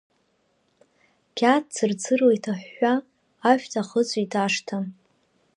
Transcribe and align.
Қьаад 1.37 1.63
цырцырла 1.75 2.31
иҭаҳәҳәа, 2.37 2.93
ашәҭ 3.49 3.73
ахыҵәеит 3.81 4.31
ашҭа. 4.45 4.77